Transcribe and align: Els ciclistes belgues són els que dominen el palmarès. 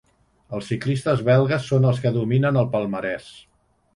Els 0.59 0.69
ciclistes 0.71 1.21
belgues 1.27 1.67
són 1.73 1.85
els 1.91 2.01
que 2.05 2.13
dominen 2.17 2.59
el 2.65 2.71
palmarès. 2.77 3.31